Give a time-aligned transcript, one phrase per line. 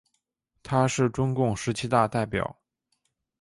[0.63, 2.59] 他是中共十七大代表。